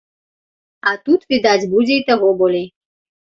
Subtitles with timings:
[0.91, 2.65] А тут, відаць, будзе і таго болей.